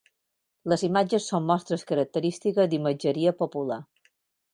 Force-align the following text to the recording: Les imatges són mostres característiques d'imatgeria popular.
Les 0.71 0.83
imatges 0.85 1.27
són 1.31 1.45
mostres 1.51 1.85
característiques 1.91 2.71
d'imatgeria 2.71 3.35
popular. 3.43 3.79